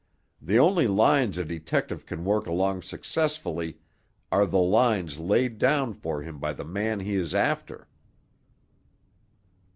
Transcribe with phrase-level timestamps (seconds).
[0.41, 3.77] "The only lines a detective can work along successfully
[4.31, 7.87] are the lines laid down for him by the man he is after."